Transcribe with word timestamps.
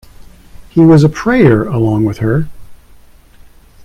He 0.71 0.79
was 0.79 1.03
a 1.03 1.09
prayer 1.09 1.61
along 1.61 2.05
with 2.05 2.17
her. 2.17 2.47